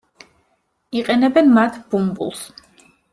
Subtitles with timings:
[1.01, 2.41] იყენებენ მათ ბუმბულს.